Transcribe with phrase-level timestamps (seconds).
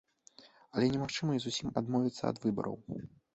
[0.77, 2.75] Але немагчыма і зусім адмовіцца ад выбараў.